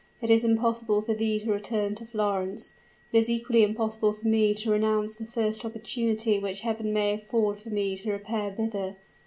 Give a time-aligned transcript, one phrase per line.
[0.19, 2.73] It is impossible for thee to return to Florence:
[3.13, 7.59] it is equally impossible for me to renounce the first opportunity which Heaven may afford
[7.59, 8.95] for me to repair thither!